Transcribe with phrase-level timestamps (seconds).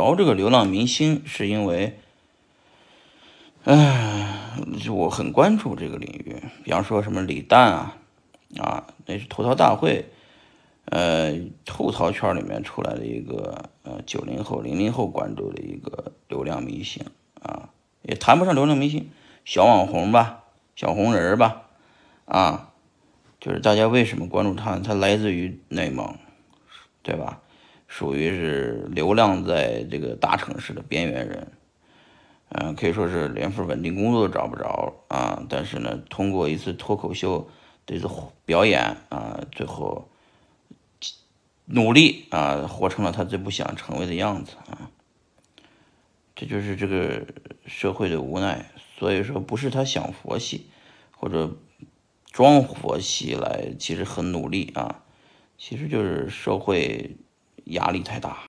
[0.00, 1.98] 聊这个流浪明星，是因为，
[3.64, 4.56] 唉，
[4.90, 6.36] 我很关注这个领域。
[6.64, 7.98] 比方说什么李诞啊，
[8.58, 10.06] 啊，那是吐槽大会，
[10.86, 17.04] 呃，吐槽圈里面出来的一个呃九零后、零零后关注的一个流量明星
[17.42, 17.68] 啊，
[18.00, 19.10] 也谈不上流量明星，
[19.44, 20.44] 小网红吧，
[20.76, 21.64] 小红人吧，
[22.24, 22.70] 啊，
[23.38, 24.78] 就是大家为什么关注他？
[24.78, 26.16] 他来自于内蒙，
[27.02, 27.42] 对吧？
[28.00, 31.52] 属于是流浪在这个大城市的边缘人，
[32.48, 35.44] 嗯，可以说是连份稳定工作都找不着啊。
[35.50, 37.50] 但是呢，通过一次脱口秀
[37.84, 38.08] 的一次
[38.46, 40.08] 表演啊，最后
[41.66, 44.90] 努力啊，活成了他最不想成为的样子啊。
[46.34, 47.26] 这就是这个
[47.66, 48.64] 社会的无奈。
[48.96, 50.70] 所以说，不是他想佛系
[51.18, 51.54] 或者
[52.32, 55.02] 装佛系来，其实很努力啊，
[55.58, 57.18] 其实就是社会。
[57.66, 58.36] 压力太大。